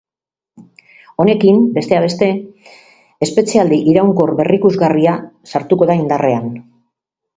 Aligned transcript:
Honekin, 1.23 1.59
besteak 1.75 2.01
beste, 2.05 2.29
espetxealdi 3.27 3.79
iraunkor 3.93 4.33
berrikusgarria 4.41 5.15
sartuko 5.53 5.91
da 5.93 5.99
indarrean. 6.01 6.49